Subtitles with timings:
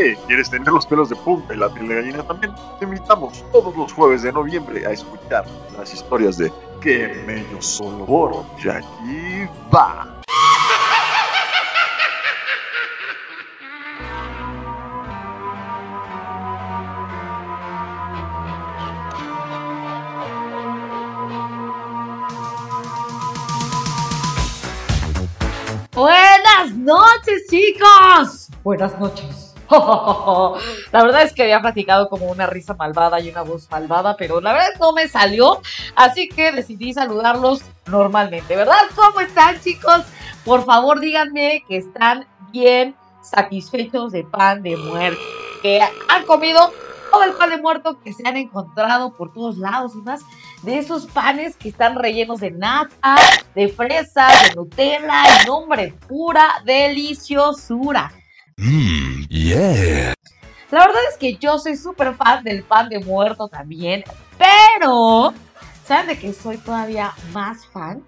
[0.00, 2.54] Hey, ¿quieres tener los pelos de punta y la piel de gallina también?
[2.78, 5.44] Te invitamos todos los jueves de noviembre a escuchar
[5.76, 10.14] las historias de Que Mello Solo por Jackie Va.
[25.92, 28.48] Buenas noches, chicos.
[28.62, 29.47] Buenas noches.
[30.92, 34.40] La verdad es que había platicado como una risa malvada y una voz malvada, pero
[34.40, 35.60] la verdad no me salió,
[35.94, 38.78] así que decidí saludarlos normalmente, ¿verdad?
[38.94, 40.02] ¿Cómo están, chicos?
[40.44, 45.20] Por favor, díganme que están bien satisfechos de pan de muerto,
[45.60, 46.72] que han comido
[47.10, 50.22] todo el pan de muerto que se han encontrado por todos lados y más
[50.62, 53.16] de esos panes que están rellenos de nata,
[53.54, 58.12] de fresas, de Nutella, y nombre, pura deliciosura.
[58.60, 60.14] Mmm, yeah.
[60.72, 64.02] La verdad es que yo soy súper fan del pan de muerto también,
[64.36, 65.32] pero
[65.84, 68.04] ¿saben de que soy todavía más fan?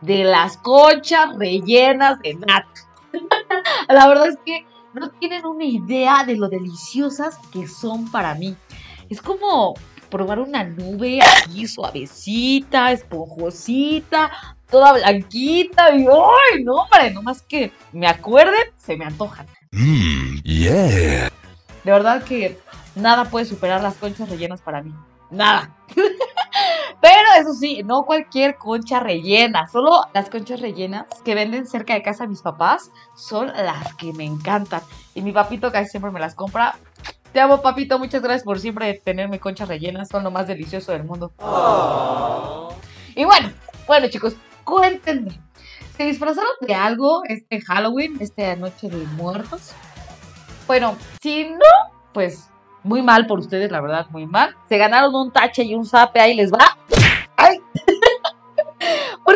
[0.00, 2.68] De las conchas rellenas de nata.
[3.88, 8.56] La verdad es que no tienen una idea de lo deliciosas que son para mí.
[9.08, 9.74] Es como
[10.10, 14.30] probar una nube así suavecita, esponjosita,
[14.70, 16.64] toda blanquita y ¡ay!
[16.64, 19.46] No, hombre, nomás que me acuerden, se me antojan.
[19.72, 21.30] Mmm, yeah.
[21.84, 22.58] De verdad que
[22.94, 24.92] nada puede superar las conchas rellenas para mí.
[25.30, 25.74] Nada.
[27.00, 32.02] Pero eso sí, no cualquier concha rellena, solo las conchas rellenas que venden cerca de
[32.02, 34.80] casa de mis papás son las que me encantan.
[35.14, 36.76] Y mi papito casi siempre me las compra.
[37.32, 41.04] Te amo, papito, muchas gracias por siempre tenerme conchas rellenas, son lo más delicioso del
[41.04, 41.32] mundo.
[43.14, 43.50] Y bueno,
[43.86, 45.38] bueno chicos, cuéntenme,
[45.96, 49.72] ¿se disfrazaron de algo este Halloween, esta noche de muertos?
[50.66, 52.48] Bueno, si no, pues
[52.82, 54.54] muy mal por ustedes, la verdad, muy mal.
[54.68, 56.76] Se ganaron un tache y un zape, ahí les va.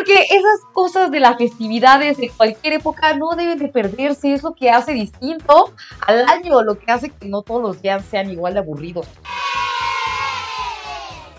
[0.03, 4.33] Porque esas cosas de las festividades de cualquier época no deben de perderse.
[4.33, 5.73] Es lo que hace distinto
[6.05, 9.07] al año, lo que hace que no todos los días sean igual de aburridos.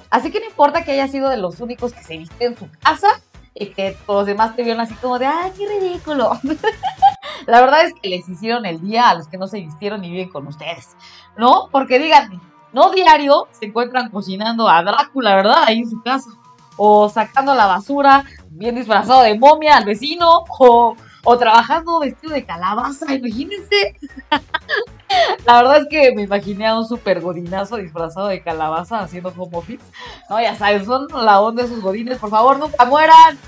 [0.08, 2.66] Así que no importa que haya sido de los únicos que se viste en su
[2.80, 3.20] casa
[3.54, 6.30] y que todos los demás te vieron así como de, ¡ay, qué ridículo!
[7.46, 10.10] La verdad es que les hicieron el día a los que no se vistieron ni
[10.10, 10.96] viven con ustedes,
[11.36, 11.68] ¿no?
[11.70, 12.40] Porque díganme,
[12.72, 15.64] no diario se encuentran cocinando a Drácula, ¿verdad?
[15.66, 16.30] Ahí en su casa.
[16.76, 18.24] O sacando la basura
[18.54, 20.44] bien disfrazado de momia al vecino.
[20.58, 23.96] O, o trabajando vestido de calabaza, imagínense.
[25.46, 29.56] La verdad es que me imaginé a un super godinazo disfrazado de calabaza haciendo home
[29.56, 29.84] office.
[30.28, 32.18] No, ya sabes, son la onda de esos godines.
[32.18, 33.38] Por favor, nunca mueran.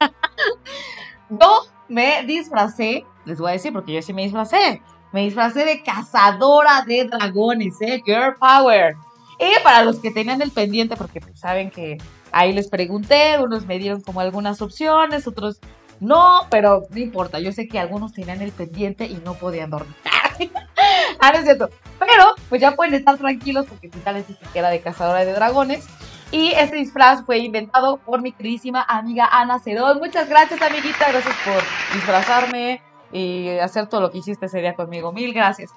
[1.28, 4.80] Yo me disfracé, les voy a decir porque yo sí me disfracé.
[5.12, 8.00] Me disfracé de cazadora de dragones, ¿eh?
[8.04, 8.96] Girl Power.
[9.38, 11.98] Y para los que tenían el pendiente, porque saben que
[12.32, 15.60] ahí les pregunté, unos me dieron como algunas opciones, otros
[16.00, 17.40] no, pero no importa.
[17.40, 19.94] Yo sé que algunos tenían el pendiente y no podían dormir.
[21.20, 21.70] ah, no es cierto.
[21.98, 25.32] Pero, pues ya pueden estar tranquilos porque quizá les dije que era de cazadora de
[25.32, 25.86] dragones.
[26.32, 29.98] Y este disfraz fue inventado por mi queridísima amiga Ana Cerón.
[29.98, 31.10] Muchas gracias, amiguita.
[31.10, 31.62] Gracias por
[31.94, 32.82] disfrazarme
[33.12, 35.12] y hacer todo lo que hiciste ese día conmigo.
[35.12, 35.70] Mil gracias.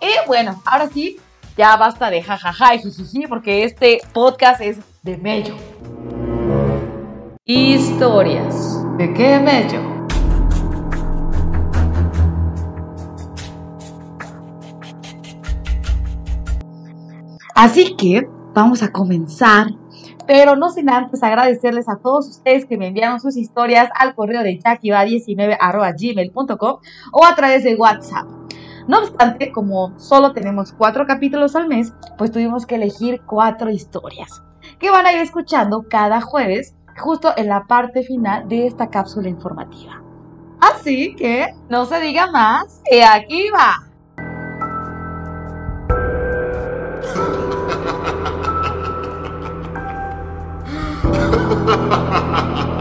[0.00, 1.20] Y bueno, ahora sí,
[1.56, 5.56] ya basta de jajaja y jijiji, porque este podcast es de Mello.
[7.44, 8.86] Historias.
[8.98, 9.80] ¿De qué Mello?
[17.56, 19.66] Así que vamos a comenzar
[20.24, 24.44] pero no sin antes agradecerles a todos ustedes que me enviaron sus historias al correo
[24.44, 26.76] de jackiva19.gmail.com
[27.12, 28.28] o a través de WhatsApp.
[28.86, 34.44] No obstante, como solo tenemos cuatro capítulos al mes, pues tuvimos que elegir cuatro historias
[34.78, 39.28] que van a ir escuchando cada jueves, justo en la parte final de esta cápsula
[39.28, 40.02] informativa.
[40.60, 43.88] Así que no se diga más, y aquí va.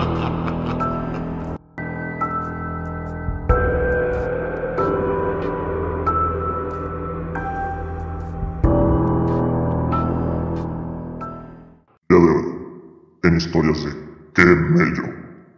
[14.71, 15.03] Qué Mello,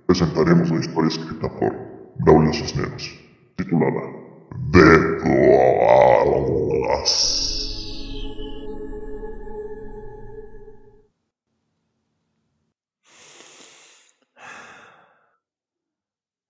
[0.07, 1.71] presentaremos una historia escrita por
[2.19, 3.15] Braulio Cisneros,
[3.56, 4.01] titulada
[4.71, 6.63] De Drogas.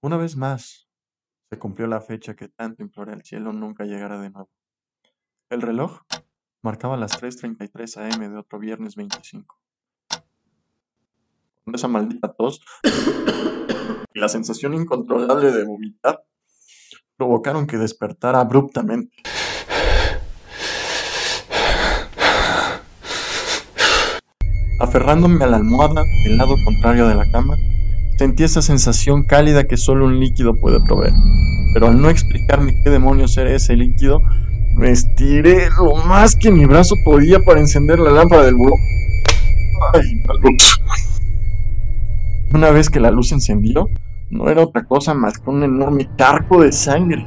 [0.02, 0.88] Una vez más,
[1.50, 4.50] Se cumplió la fecha que tanto imploré al cielo nunca llegara de nuevo.
[5.50, 6.02] El reloj
[6.62, 9.63] marcaba las 3.33 am de otro viernes 25.
[11.66, 12.60] Con esa maldita tos
[14.14, 16.22] y la sensación incontrolable de vomitar
[17.16, 19.16] provocaron que despertara abruptamente.
[24.78, 27.56] Aferrándome a la almohada del lado contrario de la cama,
[28.18, 31.14] sentí esa sensación cálida que solo un líquido puede proveer.
[31.74, 34.20] Pero al no explicarme qué demonios era ese líquido,
[34.76, 38.76] me estiré lo más que mi brazo podía para encender la lámpara del buró.
[39.94, 40.24] Ay.
[42.54, 43.88] Una vez que la luz encendió,
[44.30, 47.26] no era otra cosa más que un enorme charco de sangre,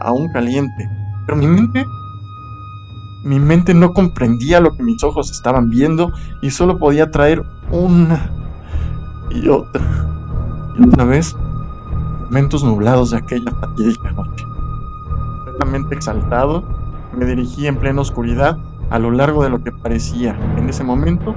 [0.00, 0.88] aún caliente.
[1.26, 1.84] Pero mi mente
[3.24, 8.30] mi mente no comprendía lo que mis ojos estaban viendo y solo podía traer una
[9.30, 9.82] y otra
[10.78, 11.36] y otra vez
[12.24, 14.44] momentos nublados de aquella fatídica noche.
[15.44, 16.62] Completamente exaltado,
[17.16, 18.56] me dirigí en plena oscuridad
[18.90, 21.34] a lo largo de lo que parecía, en ese momento,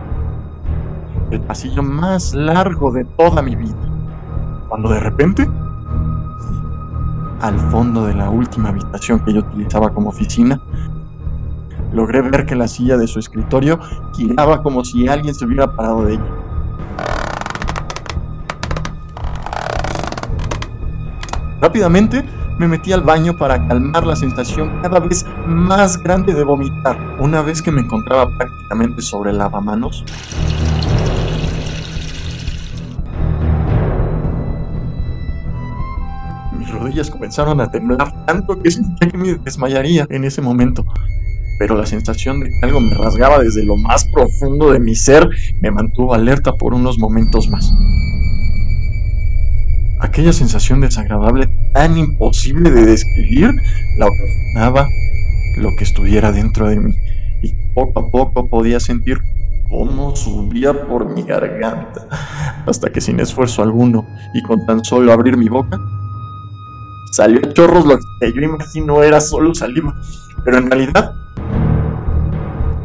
[1.31, 3.75] el pasillo más largo de toda mi vida.
[4.69, 5.49] Cuando de repente,
[7.41, 10.61] al fondo de la última habitación que yo utilizaba como oficina,
[11.93, 13.79] logré ver que la silla de su escritorio
[14.13, 16.23] giraba como si alguien se hubiera parado de ella.
[21.59, 22.25] Rápidamente
[22.57, 26.97] me metí al baño para calmar la sensación cada vez más grande de vomitar.
[27.19, 30.03] Una vez que me encontraba prácticamente sobre el lavamanos,
[36.91, 40.85] rodillas comenzaron a temblar tanto que sentía que me desmayaría en ese momento
[41.57, 45.29] pero la sensación de que algo me rasgaba desde lo más profundo de mi ser
[45.61, 47.71] me mantuvo alerta por unos momentos más.
[49.99, 53.51] Aquella sensación desagradable tan imposible de describir
[53.99, 54.87] la ocasionaba
[55.57, 56.95] lo que estuviera dentro de mí
[57.43, 59.19] y poco a poco podía sentir
[59.69, 62.07] cómo subía por mi garganta
[62.65, 65.79] hasta que sin esfuerzo alguno y con tan solo abrir mi boca
[67.11, 69.95] salió chorros lo que yo imagino era solo saliva,
[70.43, 71.13] pero en realidad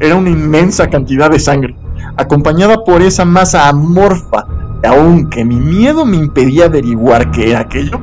[0.01, 1.75] era una inmensa cantidad de sangre,
[2.17, 4.47] acompañada por esa masa amorfa,
[4.83, 7.99] que aunque mi miedo me impedía averiguar qué era aquello,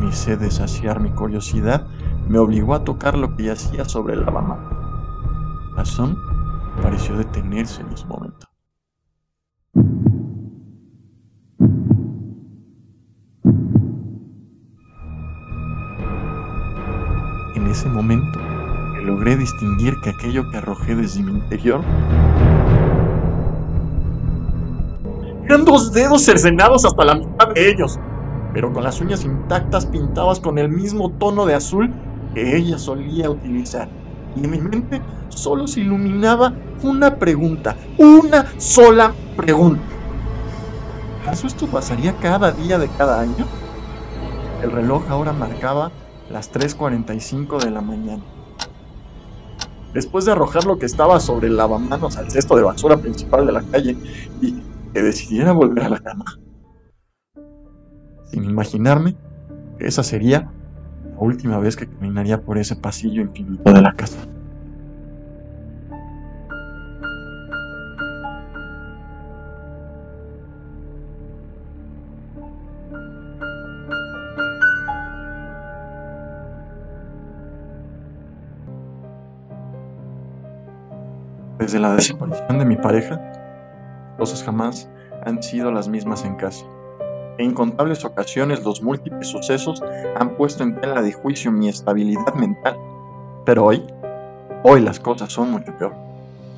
[0.00, 1.86] mi sed de saciar mi curiosidad
[2.28, 4.64] me obligó a tocar lo que yacía sobre el lavamanos.
[5.72, 6.16] La razón
[6.82, 8.31] pareció detenerse en ese momento.
[17.54, 18.40] En ese momento,
[19.02, 21.82] logré distinguir que aquello que arrojé desde mi interior
[25.44, 27.98] eran dos dedos cercenados hasta la mitad de ellos,
[28.54, 31.92] pero con las uñas intactas pintadas con el mismo tono de azul
[32.32, 33.86] que ella solía utilizar.
[34.34, 39.82] Y en mi mente solo se iluminaba una pregunta, una sola pregunta.
[41.22, 43.44] ¿Acaso esto pasaría cada día de cada año?
[44.62, 45.90] El reloj ahora marcaba
[46.32, 48.22] las 3.45 de la mañana
[49.92, 53.52] después de arrojar lo que estaba sobre el lavamanos al cesto de basura principal de
[53.52, 53.96] la calle
[54.40, 54.54] y
[54.92, 56.24] que decidiera volver a la cama.
[58.30, 59.16] Sin imaginarme
[59.78, 60.50] que esa sería
[61.10, 64.18] la última vez que caminaría por ese pasillo infinito de la casa.
[81.62, 83.20] Desde la desaparición de mi pareja,
[84.18, 84.88] cosas jamás
[85.24, 86.64] han sido las mismas en casa.
[87.38, 89.80] En incontables ocasiones los múltiples sucesos
[90.16, 92.76] han puesto en tela de juicio mi estabilidad mental.
[93.44, 93.80] Pero hoy,
[94.64, 95.94] hoy las cosas son mucho peor.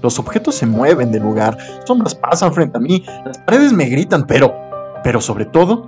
[0.01, 4.27] Los objetos se mueven de lugar, sombras pasan frente a mí, las paredes me gritan,
[4.27, 4.55] pero,
[5.03, 5.87] pero sobre todo,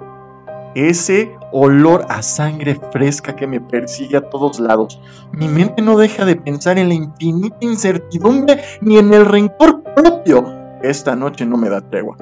[0.77, 5.01] ese olor a sangre fresca que me persigue a todos lados.
[5.33, 10.45] Mi mente no deja de pensar en la infinita incertidumbre ni en el rencor propio.
[10.83, 12.19] Esta noche no me da tregua.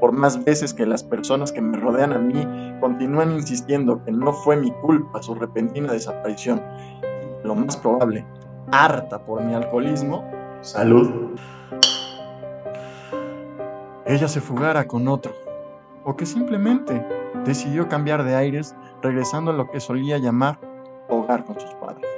[0.00, 2.46] Por más veces que las personas que me rodean a mí
[2.80, 6.62] continúan insistiendo que no fue mi culpa su repentina desaparición,
[7.44, 8.24] lo más probable,
[8.70, 10.24] harta por mi alcoholismo,
[10.62, 11.36] salud
[14.08, 15.32] ella se fugara con otro,
[16.02, 17.06] o que simplemente
[17.44, 20.58] decidió cambiar de aires regresando a lo que solía llamar
[21.10, 22.08] hogar con sus padres.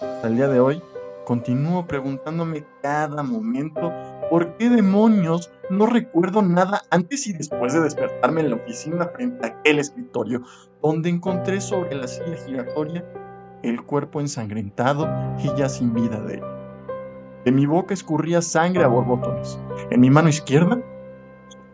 [0.00, 0.82] Hasta el día de hoy,
[1.24, 3.92] continúo preguntándome cada momento
[4.32, 9.44] ¿Por qué demonios no recuerdo nada antes y después de despertarme en la oficina frente
[9.46, 10.40] a aquel escritorio,
[10.82, 13.04] donde encontré sobre la silla giratoria
[13.62, 15.06] el cuerpo ensangrentado
[15.38, 16.51] y ya sin vida de él?
[17.44, 19.58] De mi boca escurría sangre a borbotones.
[19.90, 20.78] En mi mano izquierda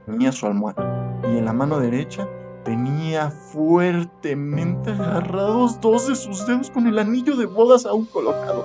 [0.07, 2.27] tenía su almohada y en la mano derecha
[2.65, 8.65] tenía fuertemente agarrados dos de sus dedos con el anillo de bodas aún colocado.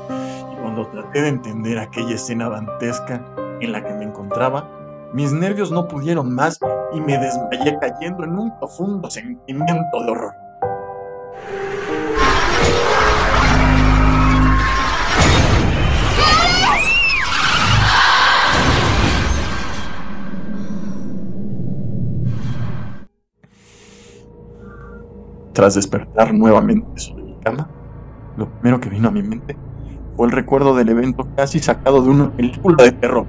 [0.54, 3.22] Y cuando traté de entender aquella escena dantesca
[3.60, 4.70] en la que me encontraba,
[5.14, 6.58] mis nervios no pudieron más
[6.94, 10.34] y me desmayé cayendo en un profundo sentimiento de horror.
[25.54, 27.70] Tras despertar nuevamente sobre mi cama,
[28.38, 29.56] lo primero que vino a mi mente
[30.16, 33.26] fue el recuerdo del evento casi sacado de una película de terror,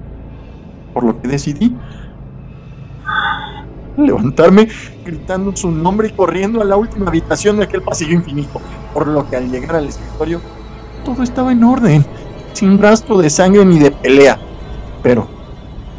[0.94, 1.76] por lo que decidí
[3.96, 4.68] levantarme
[5.04, 8.60] gritando su nombre y corriendo a la última habitación de aquel pasillo infinito,
[8.92, 10.40] por lo que al llegar al escritorio
[11.04, 12.04] todo estaba en orden,
[12.54, 14.38] sin rastro de sangre ni de pelea,
[15.02, 15.28] pero,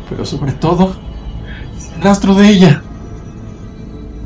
[0.09, 0.95] pero sobre todo,
[1.77, 2.83] sin rastro de ella.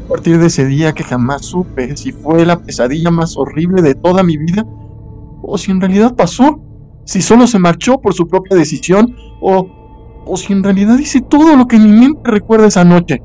[0.10, 4.24] Partir de ese día que jamás supe si fue la pesadilla más horrible de toda
[4.24, 4.66] mi vida
[5.44, 6.60] o si en realidad pasó,
[7.06, 9.68] si solo se marchó por su propia decisión o,
[10.26, 13.22] o si en realidad hice todo lo que mi mente recuerda esa noche.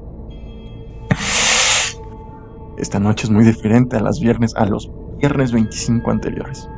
[2.76, 6.68] Esta noche es muy diferente a, las viernes, a los viernes 25 anteriores.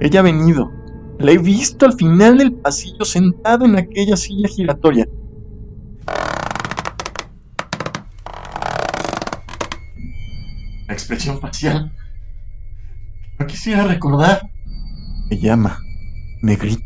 [0.00, 0.72] Ella ha venido,
[1.20, 5.08] la he visto al final del pasillo sentada en aquella silla giratoria.
[10.90, 11.92] La expresión facial.
[13.38, 14.50] No quisiera recordar.
[15.30, 15.78] Me llama,
[16.42, 16.84] me grita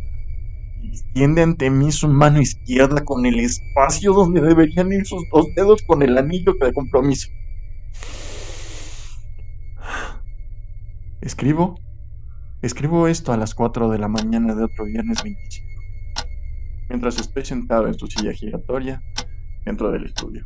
[0.83, 5.47] y extiende ante mí su mano izquierda con el espacio donde deberían ir sus dos
[5.57, 7.31] dedos con el anillo de compromiso.
[11.23, 11.81] Escribo.
[12.61, 15.71] Escribo esto a las 4 de la mañana de otro viernes 25.
[16.91, 19.03] Mientras estoy sentado en su silla giratoria
[19.65, 20.45] dentro del estudio.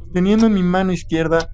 [0.00, 1.52] Sosteniendo en mi mano izquierda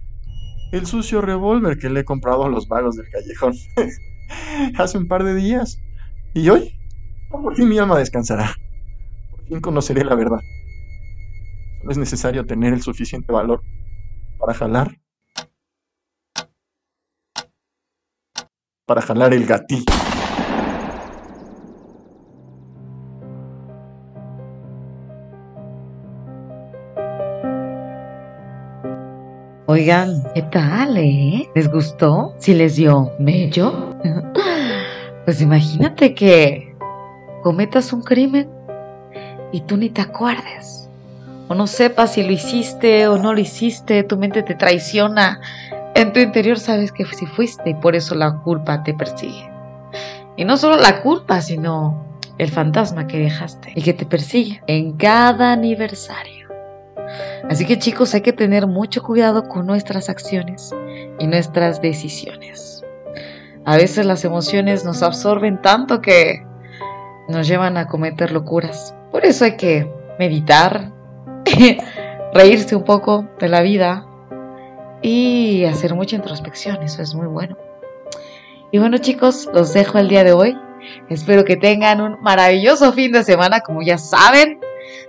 [0.72, 3.54] el sucio revólver que le he comprado a los vagos del callejón
[4.78, 5.78] hace un par de días.
[6.34, 6.74] Y hoy,
[7.30, 8.54] por fin mi alma descansará.
[9.30, 10.40] Por fin conoceré la verdad.
[11.78, 13.62] Solo es necesario tener el suficiente valor
[14.38, 14.98] para jalar.
[18.86, 19.84] Para jalar el gatillo.
[29.72, 31.48] Oigan, ¿qué tal, eh?
[31.54, 32.34] ¿Les gustó?
[32.36, 33.96] ¿Si les dio mello?
[35.24, 36.76] pues imagínate que
[37.42, 38.50] cometas un crimen
[39.50, 40.90] y tú ni te acuerdes.
[41.48, 45.40] O no sepas si lo hiciste o no lo hiciste, tu mente te traiciona.
[45.94, 49.48] En tu interior sabes que si fuiste y por eso la culpa te persigue.
[50.36, 54.98] Y no solo la culpa, sino el fantasma que dejaste y que te persigue en
[54.98, 56.31] cada aniversario.
[57.48, 60.74] Así que chicos, hay que tener mucho cuidado con nuestras acciones
[61.18, 62.84] y nuestras decisiones.
[63.64, 66.44] A veces las emociones nos absorben tanto que
[67.28, 68.94] nos llevan a cometer locuras.
[69.10, 69.88] Por eso hay que
[70.18, 70.90] meditar,
[72.34, 74.06] reírse un poco de la vida
[75.02, 76.82] y hacer mucha introspección.
[76.82, 77.56] Eso es muy bueno.
[78.70, 80.56] Y bueno chicos, los dejo el día de hoy.
[81.08, 84.58] Espero que tengan un maravilloso fin de semana, como ya saben.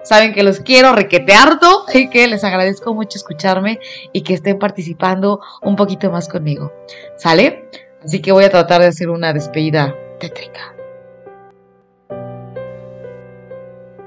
[0.03, 3.79] Saben que los quiero requete harto y que les agradezco mucho escucharme
[4.12, 6.74] y que estén participando un poquito más conmigo.
[7.17, 7.69] ¿Sale?
[8.03, 10.75] Así que voy a tratar de hacer una despedida tétrica.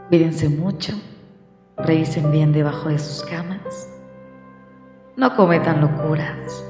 [0.09, 0.93] Cuídense mucho,
[1.79, 3.89] revisen bien debajo de sus camas,
[5.17, 6.65] no cometan locuras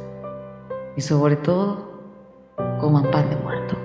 [0.97, 2.01] y sobre todo
[2.81, 3.77] coman pan de muerto.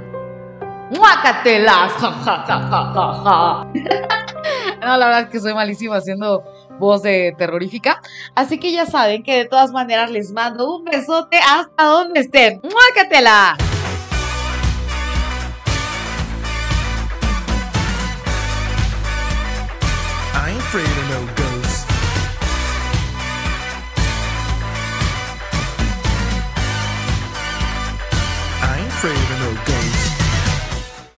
[0.92, 1.92] ¡Muácatelas!
[4.82, 6.44] No, la verdad es que soy malísima haciendo
[6.80, 8.02] voz de terrorífica.
[8.34, 12.60] Así que ya saben que de todas maneras les mando un besote hasta donde estén.
[12.64, 13.58] ¡Muácatela!
[20.34, 21.51] I ain't afraid no ghosts.